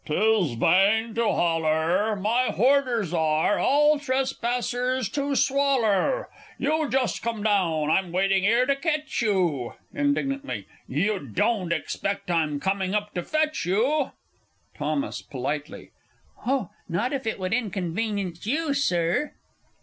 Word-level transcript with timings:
_'Tis 0.07 0.55
vain 0.55 1.13
to 1.13 1.23
holler 1.31 2.15
My 2.15 2.47
horders 2.49 3.13
are 3.13 3.59
all 3.59 3.99
trespassers 3.99 5.07
to 5.09 5.35
swoller! 5.35 6.27
You 6.57 6.89
just 6.89 7.21
come 7.21 7.43
down 7.43 7.91
I'm 7.91 8.11
waiting 8.11 8.43
'ere 8.43 8.65
to 8.65 8.75
ketch 8.75 9.21
you. 9.21 9.75
(Indignantly.) 9.93 10.65
You 10.87 11.27
don't 11.27 11.71
expect 11.71 12.31
I'm 12.31 12.59
coming 12.59 12.95
up 12.95 13.13
to 13.13 13.21
fetch 13.21 13.63
you! 13.67 14.09
Thos. 14.75 15.21
(politely.) 15.21 15.91
Oh, 16.47 16.71
not 16.89 17.13
if 17.13 17.27
it 17.27 17.37
would 17.37 17.53
inconvenience 17.53 18.43
you, 18.47 18.73
Sir! 18.73 19.33